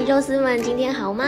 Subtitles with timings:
[0.00, 1.24] 肉丝们，今天好吗？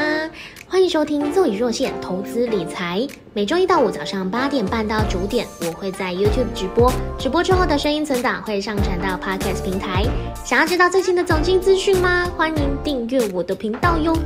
[0.66, 10.04] 欢迎收听若隐若现投资理财，每周一到五早上八点半到九点，我会在 YouTube 直播，直播之后的声音存档会上传到 Podcast 平台。
[10.44, 12.28] 想要知道最新的总经资讯吗？
[12.36, 14.16] 欢迎订阅我的频道哟。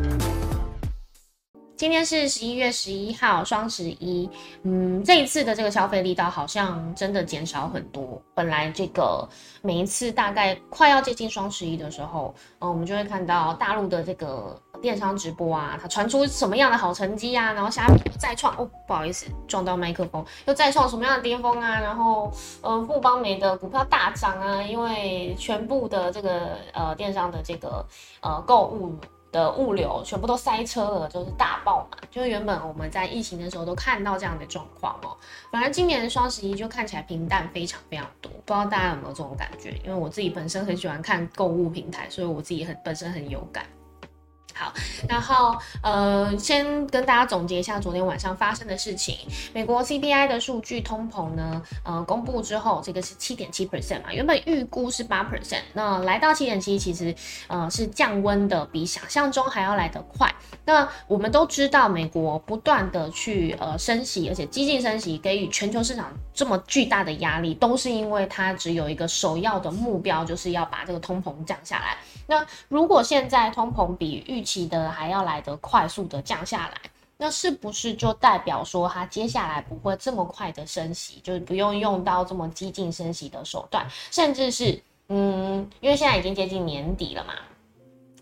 [1.78, 4.28] 今天是十一月十一号，双十一。
[4.64, 8.20] 嗯，这一次的这个消费力道好像真的减少很多。
[8.34, 9.26] 本来这个
[9.62, 22.28] 每一次大概快要接近双十一的时候，嗯，我们就会看到大陆的这个电商直播啊，它传出什么样的好成绩啊，然后下面再创哦，不好意思撞到麦克风，又再创什么样的巅峰啊，然后
[22.60, 27.86] 呃，富邦美的股票大涨啊，因为全部的这个呃电商的这个
[28.20, 28.96] 呃购物。
[29.30, 31.98] 的物流全部都塞车了，就是大爆嘛。
[32.10, 35.16] 就是原本我们在疫情的时候都看到这样的状况哦，
[35.52, 38.30] 反而今年双十一就看起来平淡非常非常多。
[38.44, 39.70] 不知道大家有没有这种感觉？
[39.84, 43.64] 因为我自己本身很喜欢看购物平台，所以我自己很本身很有感。
[44.58, 44.72] 好，
[45.08, 49.16] 然后呃，先跟大家总结一下昨天晚上发生的事情。
[49.54, 57.14] 美国 CPI 的数据通膨呢，呃，公布之后，这个是七点七 percent 嘛，原本预估是八 percent，那来到七点七，其实
[57.46, 60.34] 呃是降温的，比想象中还要来得快。
[60.64, 71.96] 那我们都知道，美国不断的去呃升息，而且激进升息，给予全球市场这么巨大的压力，都是因为它只有一个首要的目标，就是要把这个通膨降下来。
[72.26, 87.34] 那如果现在通膨比预期的还要来得快速的降下来，那是不是就代表说它接下来不会这么快的升息，就是不用用到这么激进升息的手段，甚至是嗯，因为现在已经接近年底了嘛。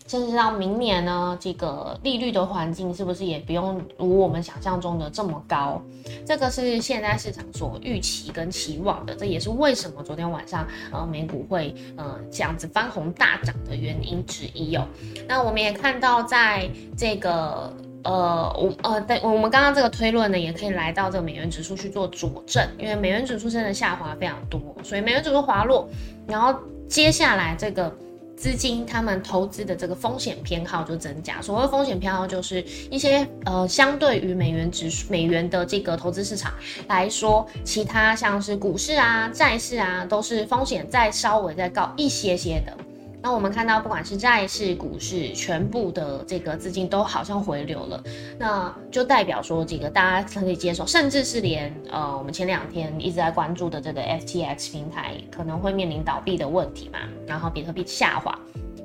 [0.07, 5.81] 甚至到明年呢，这个利率的环境是不是也不用如我们想象中的这么高？
[6.25, 14.87] 这个是现在市场所预期跟期望的，这也是为什么昨天晚上呃美股会呃这样子翻红大涨的原因之一哦。
[15.27, 25.89] 那我们也看到，在这个呃我呃对我们刚刚这个推论呢，也可以来到这个美元指数去做佐证，因为美元指数真的下滑非常多，所以美元指数滑落，
[26.25, 26.57] 然后
[26.87, 27.93] 接下来这个。
[28.37, 31.41] 资金他们投资的这个风险偏好就增加。
[31.41, 36.53] 所谓风险偏好，就是一些呃，相对于美元指数、美元的这个投资市场
[36.87, 42.86] 来说，其他像是股市啊、债市啊，都是风险再稍微再高一些些的。
[43.27, 48.01] 那我们看到，不管是债市、股市，全部的这个资金都好像回流了，
[48.39, 58.39] 那就代表说，这个大家可以接受，甚至是连呃，我们前两天一直在关注的这个 FTX 平台可能会面临倒闭的问题嘛，然后比特币下滑，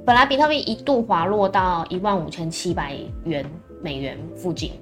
[0.04, 3.48] 本来比特币一度滑落到一万五千七百元
[3.80, 4.72] 美元附近。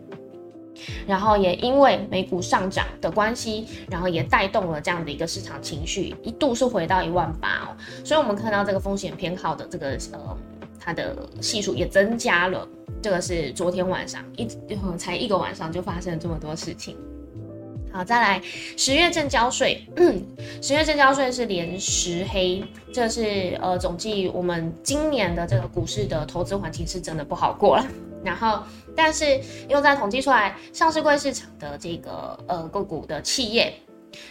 [1.06, 7.76] 然后也因为美股上涨的关系，然后也带动了这样的一个市场情绪，一度是回到一万八哦。
[8.04, 10.36] 所以我们看到这个风险偏好的这个呃，
[10.78, 12.66] 它的系数也增加了。
[13.02, 14.46] 这个是昨天晚上一
[14.98, 16.96] 才一个晚上就发生了这么多事情。
[17.92, 18.40] 好，再来
[18.76, 19.84] 十月正交税，
[20.62, 22.62] 十月正交税是连十黑，
[22.92, 27.86] 这是呃总计我们今年的这个股市的投资环境是真的不好过了。
[28.24, 28.62] 然后，
[28.94, 33.72] 但是又在统计出来，上市柜市场的这个呃个股的企业，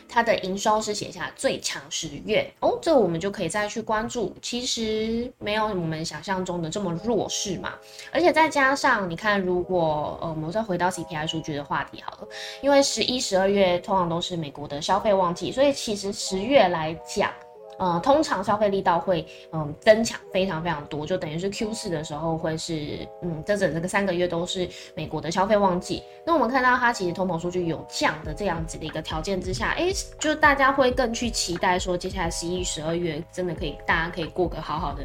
[0.07, 4.35] 它的营收是写下最强十月哦，这我们就可以再去关注。
[4.41, 7.73] 其实没有我们想象中的这么弱势嘛，
[8.11, 12.27] 而且再加上你看，如果呃我们再回到 CPI 数据的话题好了，
[12.61, 17.31] 因为十一、十二月通常都是美国的消费旺季，所以其实十月来讲。
[17.79, 26.03] 呃，通常消费力道会嗯增强非常非常多，就等于是 Q 四的时候会是嗯，这整这个三个月都是美国的消费旺季。
[26.25, 35.03] 那我们看到它其实通膨数据有降的这样子的一个条件之下，哎，就大家会更去期待说，接下来十一、十二月真的可以大家可以过个好好的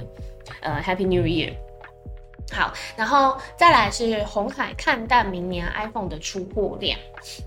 [0.61, 1.55] 呃 Happy New Year。
[2.53, 6.99] 好，然后再来是红海看淡明年 iPhone 的出货量，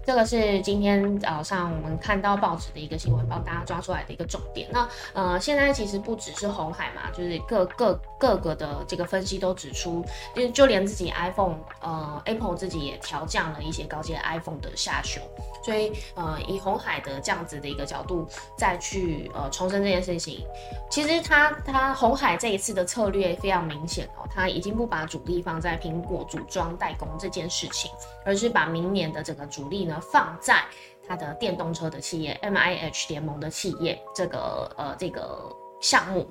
[0.04, 4.68] 这个是今天早上我们看到报纸的一个新闻，帮大家抓出来的一个重点。
[4.72, 10.03] 那呃，现在其实不只是红海嘛，就是各各各个的这个分析都指出，
[10.35, 15.22] 就就连自己 iPhone，呃，Apple 自己也调降了一些高阶 iPhone 的下修。
[15.64, 18.28] 所以呃，以红海的这样子的一个角度
[18.58, 20.44] 再去呃重申这件事情，
[20.90, 24.88] 其实它它红海这一次的策略非常明显哦，它已经不。
[24.88, 27.91] 把主力放在苹果组装代工这件事情，
[28.23, 30.64] 而是把明年的整个主力呢放在
[31.08, 35.49] 它的电动车的企业 M I H 联盟的企业这个呃这个
[35.81, 36.28] 项目。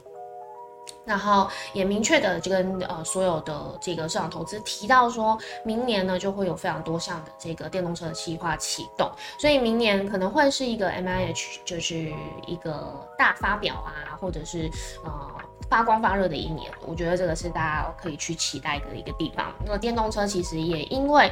[1.05, 12.13] 然后也明确的就跟呃所有的这个市场投资提到说，明年呢就会有非常多项的这个电动车的计划启动，所以明年可能会是一个 M I H 就是
[12.47, 14.71] 一个大发表啊，或者是
[15.05, 15.31] 呃
[15.69, 19.53] 发光发热的一年，我觉得这个是大家可以去期待的一个地方。
[19.65, 21.31] 那电动车其实也因为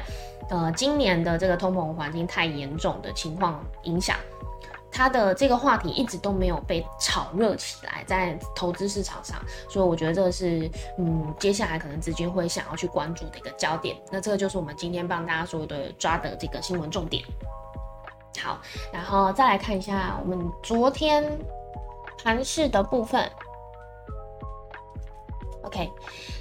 [0.50, 4.16] 呃今年的这个通膨环境太严重的情况影响。
[4.96, 9.36] 它的这个话题一直都没有被炒热起来，在投资市场上，
[9.68, 13.96] 所以我觉得这个是，嗯，接下来可能资金会想要去关注的一个焦点。
[14.12, 17.24] 那这个就是我们今天帮大家说的抓的这个新闻重点。
[18.40, 18.60] 好，
[18.92, 21.24] 然后再来看一下我们昨天
[22.22, 23.28] 盘市的部分。
[25.64, 25.90] OK，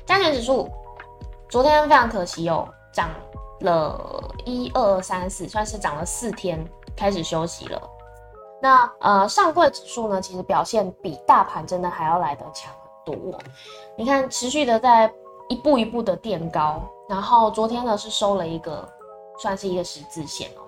[0.06, 0.70] 加权指数
[1.50, 3.10] 昨天非常可惜哦，涨
[3.62, 6.64] 了一二三四，算是涨了四天，
[6.96, 7.90] 开始休息了。
[8.63, 12.74] 那呃，上柜指数呢，其实表现比大盘真的还要来得强
[13.06, 13.38] 很多。
[13.98, 15.13] 你看，持续的在
[15.50, 18.88] 一步一步的垫高，然后昨天呢是收了一个，
[19.38, 20.63] 算是一个十字线哦。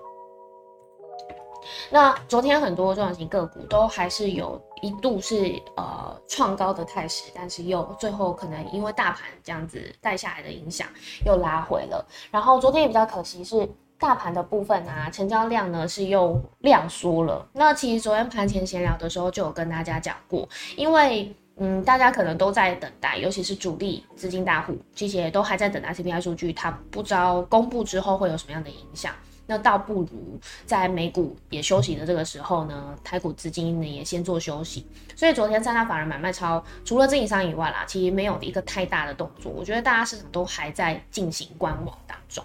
[1.90, 10.86] 那昨天很多中小型个股都还是有一度是呃创高的态势，但是又最后可能因为大盘这样子带下来的影响，
[11.24, 12.06] 又拉回了。
[12.30, 13.66] 然后昨天也比较可惜是。
[13.98, 17.46] 大盘的部分啊，成交量呢是又量缩了。
[17.52, 29.14] 那其实昨天盘前闲聊的时候就有跟大家讲过，因为嗯，大家可能都在等待，尤其是主力资金大户这些都还在等待 CPI 数据，它不知道公布之后会有什么样的影响。
[29.48, 34.84] 那倒不如在美股也休息的这个时候呢，台股资金呢也先做休息。
[35.14, 39.50] 所以昨天三大法人买卖超，除了自营商以外啦，其实没有一个太大的动作。
[39.50, 42.44] 我觉得大家市场都还在进行观望当中。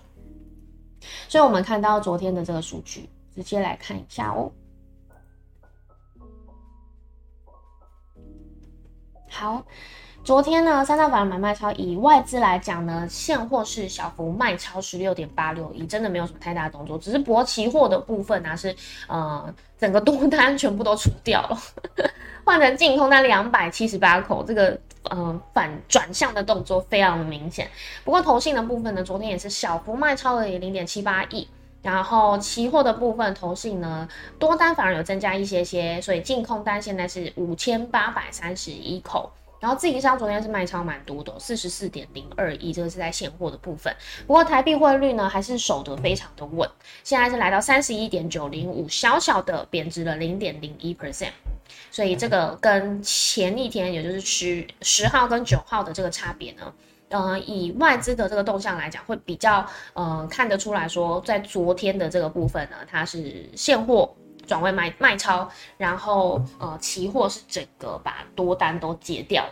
[1.32, 4.52] 所以，我们看到昨天的这个数据，直接来看一下哦。
[9.30, 9.66] 好，
[10.24, 18.76] 昨天呢，三大板买卖超，以外资来讲呢，现货是小幅卖超十六点八六亿，真的没有什么太大的动作，只是博期货的部分呢是，
[19.08, 21.58] 呃，整个多单全部都出掉了，
[22.46, 24.80] 换成净空单两百七十八口，这个。
[25.10, 27.68] 呃，反转向的动作非常的明显。
[28.04, 31.48] 不过，投信的部分呢，昨天也是小幅卖超了零点七八亿。
[31.82, 34.08] 然后，期货的部分，投信呢
[34.38, 39.32] 多单反而有增加一些些，所以净空单现在是五千八百三十一口。
[39.62, 43.96] 然后，自营商昨天是卖超蛮多的，四十四点零二亿，这个是在现货的部分。
[44.26, 46.68] 不过，台币汇率呢还是守得非常的稳，
[47.04, 51.30] 现在是来到三十一点九零五，小小的贬值了零点零一 percent。
[51.92, 56.74] 所以这个跟前一天，也就是十十号跟九号的这个差别呢，
[57.10, 64.12] 呃，以外资的这个动向来讲，会比较呃看得出来说，在昨天的这个部分呢，它是现货
[64.48, 69.46] 转为卖卖超，然后呃期货是整个把多单都结掉。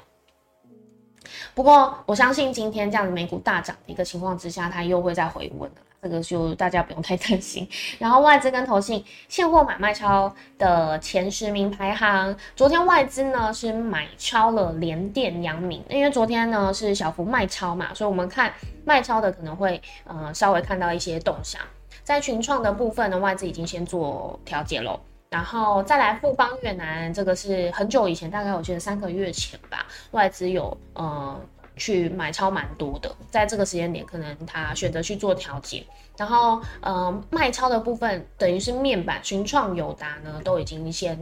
[1.54, 5.82] 不过我相信今天这样子美股大涨的一个情况之下，它又会再回温的。
[6.02, 7.68] 这个就大家不用太担心。
[8.00, 18.54] 然后外资跟投信现货买卖超的前十名排行，昨天外资呢是买超了联电、阳明，因为昨天呢是小幅卖超嘛，所以我们看
[18.86, 21.62] 卖超的可能会呃稍微看到一些动向。
[22.10, 31.40] 在群创的部分呢，外资已经先做调节喽，然后再来富邦越南，这个是很久以前，大概我记得三个月前吧，外资有呃。
[31.78, 35.82] 去买超蛮多的，在这个时间点，可能他选择去做调节，
[36.18, 41.18] 然后呃卖超的部分，等于是面板、群创、友达呢，都已经先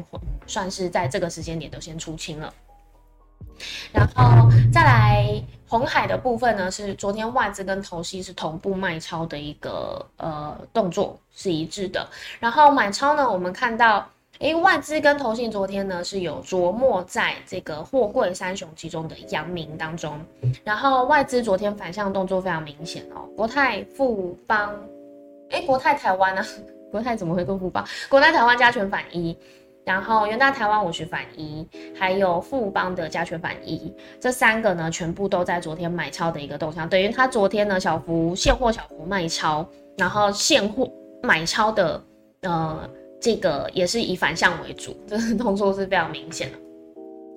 [0.48, 2.52] 算是在这个时间点都先出清了。
[3.92, 12.08] 然后再来红海的部分呢，是昨天外资跟投息是同步卖超的一个呃动作是一致的，
[12.40, 14.08] 然后买超呢，我们看到。
[14.40, 20.24] 诶，外资跟投信昨天呢是有琢磨在这个货柜三雄其中的阳明当中，
[20.64, 24.72] 然后外资昨天反向动作非常明显哦，国泰富邦，
[25.50, 26.46] 诶，国泰台湾呢？
[26.92, 27.84] 国泰怎么会跟富邦？
[28.08, 29.36] 国泰台湾加权反一，
[29.88, 31.66] 然后元大台湾五十反一，
[31.98, 39.66] 还有富邦的加权反一，这三个呢全部都在昨天买超的一个动向，等于他昨天呢小幅现货小幅卖超，
[39.98, 40.92] 然后现货
[41.24, 42.04] 买超的
[42.42, 42.88] 呃。
[43.20, 46.58] 这个也是以反向为主，这个动作是非常明显的。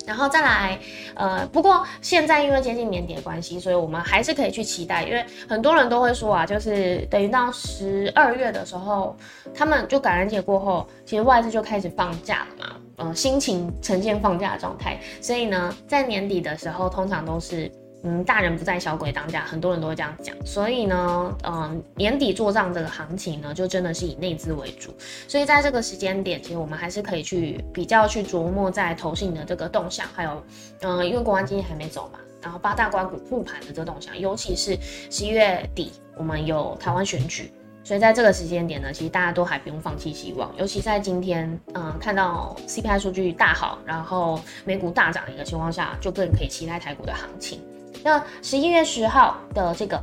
[0.06, 0.78] 然后再来，
[1.14, 9.16] 呃，不过现在因为接近年底的关系，所以我们还是可以去期待，因为很多人都会说啊，就是等于到十二月的时候，
[9.54, 17.70] 他们就感恩节过后，其实外资就开始放假了嘛，呃，心情呈现放假的状态，所以呢，在年底的时候，通常都是
[18.02, 20.34] 嗯，大人不在小鬼当家，很多人都会这样讲。
[20.46, 24.94] 所以呢，嗯，年底做账这个行情呢，就真的是以内资为主。
[25.28, 30.42] 所以在这个时间点，其实我们还是可以去比较去琢磨在投信的这个动向，还有，
[30.80, 34.78] 嗯，因为国安基金还没走嘛，然后八大关股复盘的这个动向，尤其是
[35.10, 37.52] 十一月底我们有台湾选举。
[37.82, 47.60] 所以在这个时间点呢，其实大家都还不用放弃希望，尤其在今天，嗯，看到 CPI 数据大好，然后美股大涨的一个情况下，就更可以期待台股的行情。
[48.02, 50.02] 那十一月十号的这个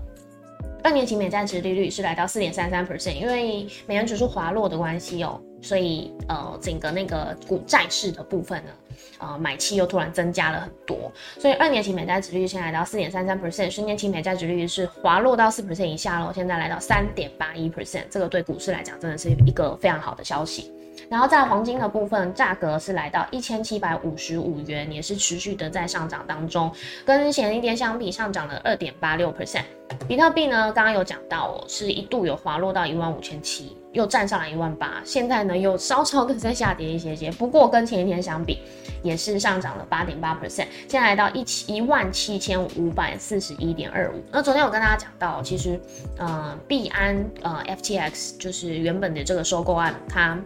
[0.83, 8.71] 二年期美债值利率是来到四点三三 percent，因为美元指数滑落的关系哦，所以呃，整个那个股债市的部分呢。
[9.19, 20.71] 呃，买气又突然增加了很多，所以二年期美债殖率现在来到四点三三 percent，十年期美债殖率是滑落到四 percent 以下了，现在来到三点八一 percent，这个对股市来讲真的是一个非常好的消息。
[21.09, 26.71] 然后在黄金的部分，价格是来到一千七百五十五元，也是持续的在上涨当中，
[27.05, 29.63] 跟前一天相比上涨了二点八六 percent。
[30.05, 38.59] 比特币呢，刚刚有讲到，是一度有滑落到一万五千七，又站上来一万八，现在呢又稍稍的在下跌一些些，不过跟前一天相比，
[39.01, 44.21] 也是上涨了八点八 percent，现在来到一七一万七千五百四十一点二五。
[44.29, 45.79] 那昨天我跟大家讲到，其实
[46.17, 50.37] 呃币安呃 FTX 就是原本的这个收购案，它。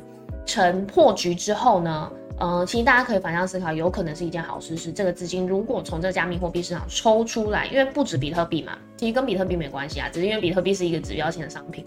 [0.46, 11.86] 成破局之后呢，呃，其实大家可以反向思考，有可能是一件好事，是这个资金如果从这加密货币市场抽出来，因为不止比特币嘛，其实跟比特币没关系啊，只是因为比特币是一个指标性的商品，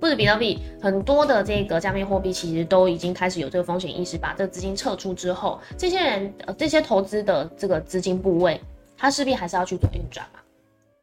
[0.00, 8.60] 不止比特币，很多的这个加密货币其实都已经开始有这个风险意识，把这个资金撤出之后，这些人呃这些投资的这个资金部位，
[8.96, 10.40] 它势必还是要去做运转嘛，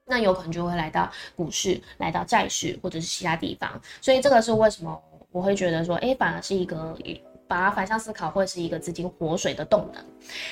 [0.05, 4.99] 那有可能就会来到股市、来到债市或者是其他地方，所以这个是为什么？
[5.31, 6.97] 我会觉得说，哎，反而是一个
[7.47, 10.03] 把它反向思考，会是一个资金活水的动能。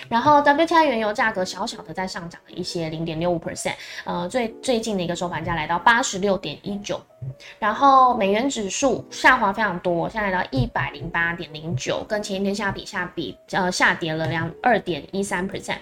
[0.10, 7.00] 然后，WTI 原油价格小小的在上涨了一些，零点六五 percent，呃，最最近的一个收盘价来到八十六点一九。
[7.60, 15.78] 然后，美元指数下滑非常多，现在来到一百零八点零九，跟前一天下比下比，呃，下跌了两二点一三 percent。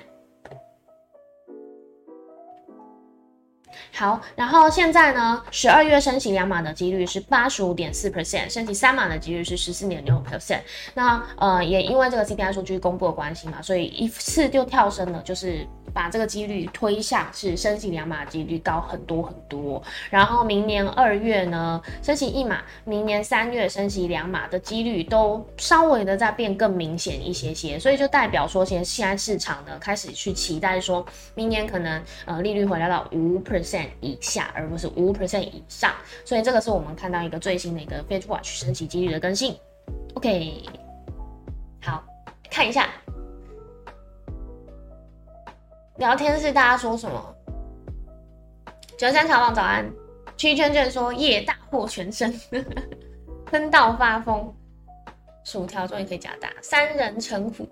[3.96, 10.60] 好，然后现在呢，十二月升息两码的几率是八十五点四 percent，升息三码的几率是十四点六 percent。
[10.94, 15.66] 那呃，也因为这个 CPI 数据公布的关系嘛，所以一次就跳升了，就是。
[15.96, 35.94] 把这个几率推向是升息两码几率高很多很多，然后明年二月呢升息一码，明年三月升息两码的几率都稍微的在变更明显一些些，所以就代表说，现在现在市场呢开始去期待说，明年可能呃利率回来到五 percent 以下，而不是五 percent 以上，
[36.26, 39.56] 所以这个是我们看到一个最新的一个 Fed Watch 升息几率的更新。
[40.16, 40.62] OK，
[41.82, 42.04] 好，
[42.52, 42.90] 看一下。
[45.98, 47.36] 聊天室大家说什么？
[48.98, 49.90] 九三茶王早安，
[50.36, 52.34] 区圈圈说夜大获全胜，
[53.48, 54.54] 喷到发疯，
[55.46, 57.66] 薯条终于可以加大，三人成虎，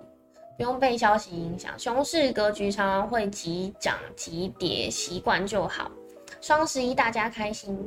[0.58, 5.92] 不用被消息影响，熊市格局常常会急涨急跌，习惯就好。
[6.39, 7.77] 双十一大家开心，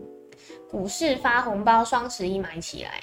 [0.70, 3.02] 股市发红包，双十一买起来。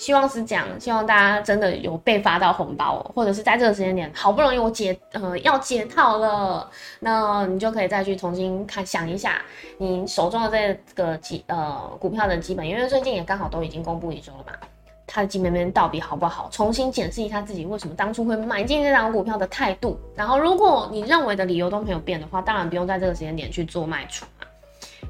[0.00, 6.66] 希望是这样，希望大家真的有被发到红包，或者是在这个时间点，好不容易我解呃要解套了，
[7.00, 9.42] 那你就可以再去重新看想一下
[9.76, 14.54] 你手中的这个基呃股票的基本，因为最近也刚好都已经公布一周了嘛，
[15.06, 16.48] 它的基本面到底好不好？
[16.50, 24.24] 重新检视一下自己为什么当初会买进这档股票的态度，然后如果你认为的理由都没有变的话，当然不用在这个时间点去做卖出。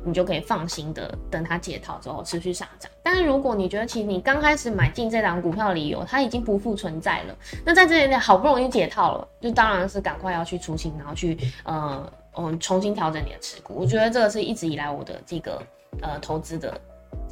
[0.05, 2.91] 你就可以放心的等它解套之后持续上涨。
[3.03, 13.75] 但是如果你觉得其实你刚开始买进这档股票的理由它已经不复存在了，那在这里好不容易解套了，就当然是赶快要去出清，然后去呃嗯重新调整你的持股。
[13.75, 15.63] 我觉得这个是一直以来我的这个
[16.03, 16.81] 呃投资的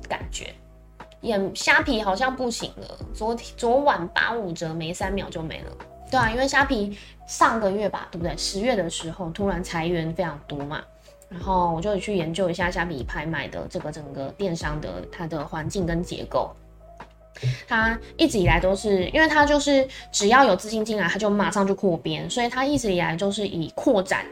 [0.08, 0.52] 感觉。
[1.20, 5.72] 也虾皮好像不行了，昨天昨晚八五折没三秒就没了。
[6.10, 6.96] 对啊，因为虾皮
[7.26, 8.36] 上个月吧，对不对？
[8.36, 10.80] 十月的时候突然裁员非常多嘛。
[11.28, 16.50] 然后我就去研究一下虾米拍卖的这个整个电商的它的环境跟结构。
[17.66, 24.26] 它一直以来都是，因为它就是只要有资金进来，它就马上就扩编，所以它一直以来就是以扩展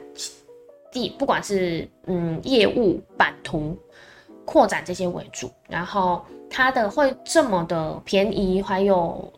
[0.91, 3.77] 地，不管是嗯业务版图
[4.45, 5.51] 扩展这些为主。
[5.69, 9.33] 然后它的会这么的便宜，还有。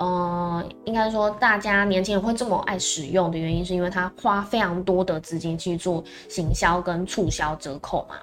[0.00, 8.14] 呃，应该说大家年轻人会这么爱使用的原因，是因为它花非常多的资金去做行销跟促销折扣嘛。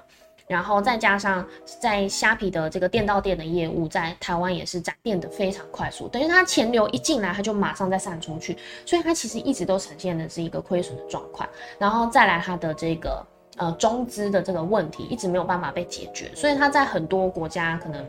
[0.48, 1.46] 然后再加上
[1.80, 11.48] 在虾皮的这个店到店的业务，在台湾也是展店的非常快速，等于它钱流一进来，它就马上再散出去，所以它其实一直都呈现的是一个亏损的状况。
[11.78, 13.24] 然后再来它的这个
[13.56, 18.04] 呃中资的这个问题，一直没有办法被解决，所以它在很多国家可能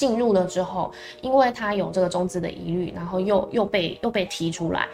[0.00, 0.90] 进入了之后，
[1.20, 4.88] 因为它有这个中资的疑虑，然后又又被又被提出来。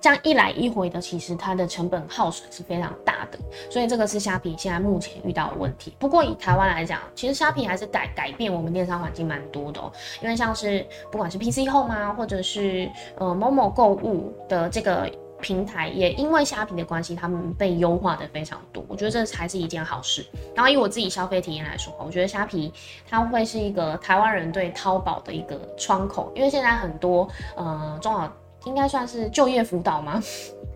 [0.00, 3.38] 这样一来一回的，其实它的成本耗损是非常大的，
[3.70, 5.92] 所以这个是虾皮现在目前遇到的问题。
[5.98, 15.08] 不过以台湾来讲，其实虾皮还是改改变我们电商环境蛮多的哦，因为像是不管是 PC Home 啊，或者是呃某某购物的这个
[15.42, 18.82] 平台，也因为虾皮的关系，他们被优化的非常多。
[18.88, 20.24] 我觉得这才是一件好事。
[20.54, 22.72] 然后以我自己消费体验来说，我觉得虾皮
[23.06, 28.32] 它会是一个台湾人对淘宝的一个窗口，因为现在很多呃中小。
[28.64, 30.22] 应该算是就业辅导吗？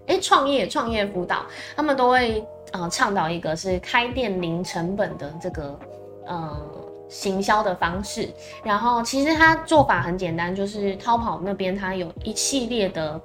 [0.09, 1.47] 哎，创业创业辅导，
[1.77, 5.79] 他们都会呃倡导一个是开店零成本的这个
[6.27, 6.61] 呃
[7.09, 8.29] 行销的方式。
[8.65, 13.21] 然后其实它做法很简单，就是淘宝那边它有一系列的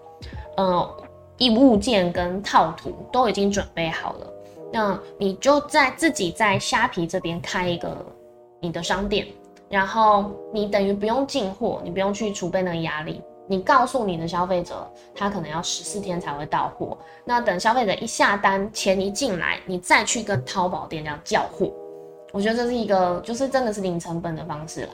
[0.57, 0.95] 呃
[1.41, 4.27] 一物件跟套图都已经准备好了，
[4.71, 7.97] 那你就在自己在虾皮这边开一个
[8.59, 9.25] 你的商店，
[9.67, 13.19] 然后你等于不用进货，你不用去储备那个压力。
[13.47, 16.95] 你告诉你的消费者，他可能要十四天才会到货。
[17.25, 21.73] 那等消费者一下单，钱一进来，你再去跟淘宝店这样叫货。
[22.31, 24.91] 我觉得这是一个，就是真的是零成本的方式啦。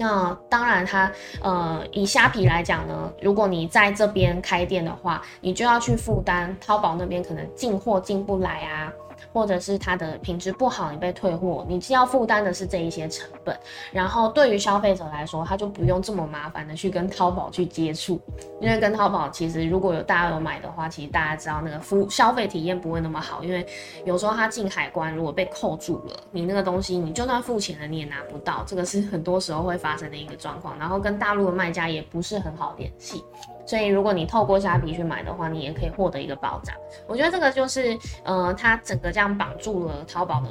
[0.00, 8.90] 那当然，它呃，以虾皮来讲呢，如果你在这边开店的话，你就要去负担淘宝那边可能进货进不来啊。
[9.32, 13.58] 或者是它的品质不好，你被退货，你是要负担的是这一些成本。
[13.92, 18.20] 然后对于消费者来说，他就不用这么麻烦的去跟淘宝去接触，
[18.60, 23.66] 因为跟淘宝其实如果有大家有买的话，其实大家知道那个服消费体验不会那么好，因为
[24.04, 30.78] 有时候他进海关如果被扣住了，你那个东西你就算付钱了你也拿不到，这个是很多时候会发生的一个状况。
[30.78, 33.24] 然后跟大陆的卖家也不是很好联系。
[33.70, 36.74] 所以，如果你透过虾皮去买的话，你也可以获得一个保障。
[37.06, 40.48] 我觉得这个就是，呃，它整个这样绑住了淘宝的，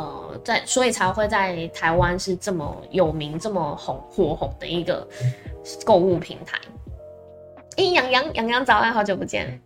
[0.00, 5.06] 呃，在所以才会在台湾是这么有名、这么红火红的一个
[5.84, 6.58] 购物平台。
[7.76, 9.60] 咦，杨洋，杨洋早安，好久不见。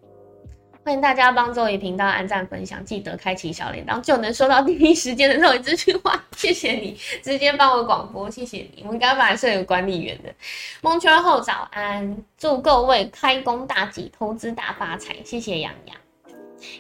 [0.88, 6.18] 欢迎大家帮周宇频道按赞分享，记得开启小铃铛，就能收到第一时间的周宇资讯话。
[6.34, 8.82] 谢谢你，直接帮我广播，谢谢你。
[8.86, 10.34] 我们刚刚本来是有管理员的。
[10.80, 15.14] 蒙圈后早安，祝各位开工大吉，投资大发财。
[15.22, 15.96] 谢谢洋洋，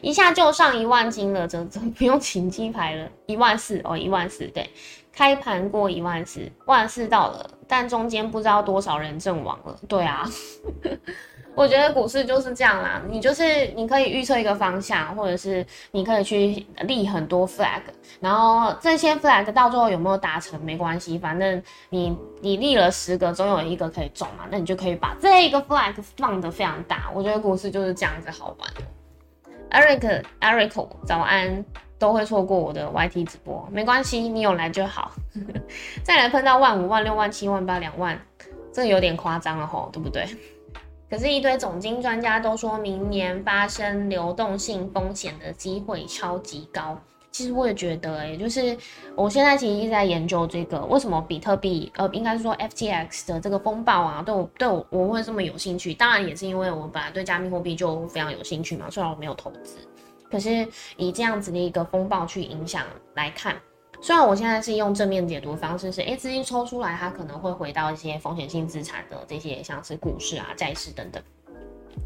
[0.00, 4.70] 一下就上一万金了，这这不用请鸡排了，一万四哦，一万四，对，
[5.12, 10.26] 开盘过一万四，万四到了，但中间不知道多少人阵亡了，对啊。
[11.58, 17.80] 我觉得股市就是这样啦，你就是你可以预测一个方向，或者是你可以去立很多 flag，
[18.20, 27.10] 然后这些 flag 到最后有没有达成没关系，反正你你立了十个，总有一个可以中嘛，那你就可以把这个 flag 放得非常大。
[27.12, 29.82] 我觉得股市就是这样子好玩。
[29.82, 31.64] Eric Eric 早安，
[31.98, 35.10] 都会错过我的 YT 直播，没关系，你有来就好。
[36.04, 38.16] 再来碰到万五万六万七万八两万，
[38.72, 40.24] 这有点夸张了吼，对不对？
[41.10, 46.98] 可是，一堆总经专家都说明年发生流动性风险的机会超级高。
[47.30, 48.76] 其实我也觉得，哎，就是
[49.14, 55.94] 我现在其实一直在研究这个，为什么比特币，呃，应该是说 FTX 的这个风暴啊，对我对我我会这么有兴趣。
[55.94, 59.76] 当然，也是因为我本来对加密货币就非常有兴趣嘛，虽然我没有投资，
[60.30, 60.66] 可是
[60.96, 63.56] 以这样子的一个风暴去影响来看。
[64.00, 71.22] 虽然我现在是用正面解读方式，是诶资金抽出来，它可能会回到一些风险性资产的这些，像是股市啊、债市等等。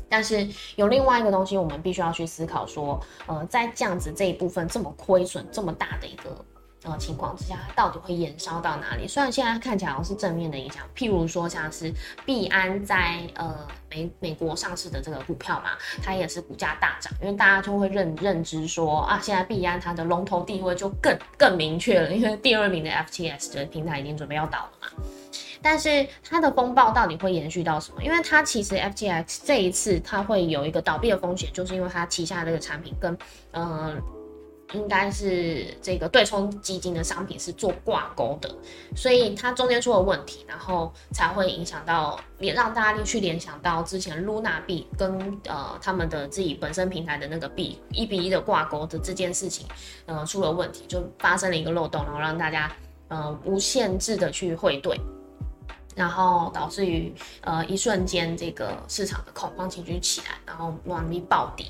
[0.08, 6.44] 但是有另外一个东西，我们必须要去思考说，呃，在这样子这一部分这么亏损这么大的一个。
[6.84, 9.06] 呃，情况之下，它到底会延烧到哪里？
[9.06, 11.92] 虽然现在看起来好像是正面的影响，譬如说像是
[12.26, 13.56] 币安在呃
[13.88, 15.70] 美美国上市的这个股票嘛，
[16.02, 24.88] 它也是股价大涨，因为大家就会认认知说啊，现在币安它的龙头地位就更更明确了，因为第二名的 FTS 的平台已经准备要倒了嘛。
[25.62, 28.02] 但是它的风暴到底会延续到什么？
[28.02, 33.16] 因为它其实 FTX 这一次它会有一个倒闭的风险，就是因为它旗下这个产品跟
[33.52, 34.02] 嗯。
[34.74, 38.48] 应该是这个对冲基金的商品是做挂钩的，
[38.96, 49.66] 所以它中间出了问题，然后才会影响到也让大家去联想到之前 Luna 币跟呃他们的自己本身平台的那个币一比一的挂钩的这件事情，
[50.06, 52.70] 呃出了问题，就发生了一个漏洞，然后让大家
[53.08, 54.98] 呃无限制的去汇兑。
[55.94, 61.66] 然后导致于呃一瞬间这个市场的恐慌情绪起来，然后乱币暴跌，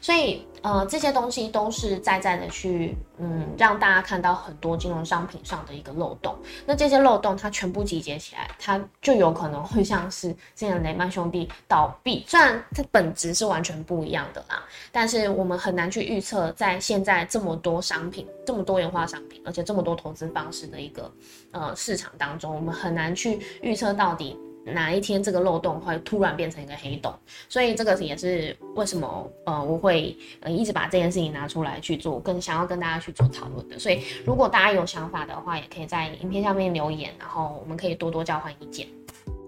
[0.00, 6.36] 所以呃，这些东西都是在在的去，嗯，让大家看到很多金融商品上的一个漏洞。
[6.66, 21.08] 那这些漏洞它全部集结起来，它就有可能会像是之前雷曼兄弟倒闭，虽然它本质是完全不一样的啦，但是我们很难去预测，在现在这么多商品、这么多元化商品，而且这么多投资方式的一个
[21.52, 24.36] 呃市场当中，我们很难去预测到底。
[24.64, 27.12] 哪一天这个漏洞会突然变成一个黑洞，
[27.48, 33.78] 所以这个也是为什么呃我会呃一直把这件事情拿出来去做，跟想要跟大家去做讨论的。
[33.78, 38.86] 所以如果大家有想法的话，也可以在影片下面留言，然后我们可以多多交换意见。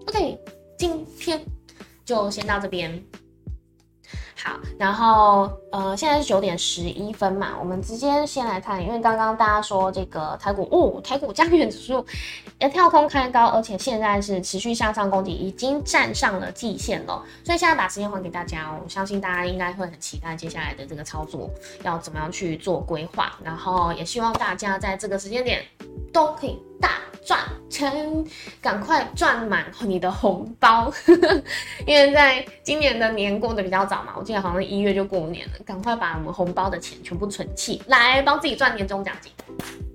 [0.07, 0.37] OK，
[0.77, 1.41] 今天
[2.03, 3.03] 就先到这边。
[4.45, 12.05] 好，然后呃，现在是九点十一分嘛，我们直接先来看，因为刚刚大家说这个台股哦，台股加权指数
[12.59, 21.49] 要 跳空开高，而且现在是持续向上攻击，已经站上了季线了，所以现在把时间还给大家哦，我相信大家应该会很期待接下来的这个操作
[21.81, 25.65] 要怎么样去做规划，然后也希望大家在这个时间点
[26.13, 26.91] 都可以大。
[27.25, 27.39] 赚
[27.71, 28.23] 钱，
[28.61, 30.93] 赶快赚满你的红包，
[31.87, 39.31] 因为在今年的年过得比较早嘛，我记得好像一月就过年了，赶快把我们红包的钱全部存起来，帮自己赚年终奖金。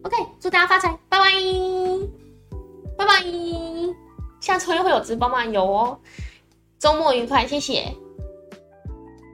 [0.03, 1.31] OK，祝大家发财，拜拜，
[2.97, 3.25] 拜拜，
[4.41, 5.45] 下周又会有直播吗？
[5.45, 5.99] 有哦，
[6.79, 7.95] 周末愉快，谢谢，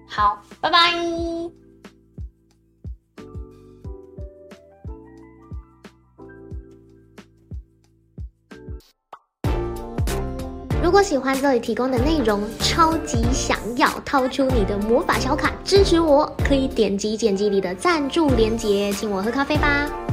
[0.09, 1.66] 好，拜拜。
[10.87, 20.06] 如果喜欢这里提供的内容，超级想要掏出你的魔法小卡支持我，可以点击剪辑里的赞助链接，请我喝咖啡吧。